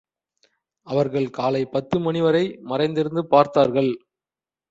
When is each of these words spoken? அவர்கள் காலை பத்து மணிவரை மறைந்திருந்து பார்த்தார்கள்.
அவர்கள் 0.87 1.27
காலை 1.29 1.61
பத்து 1.65 1.97
மணிவரை 1.99 2.43
மறைந்திருந்து 2.61 3.23
பார்த்தார்கள். 3.25 3.91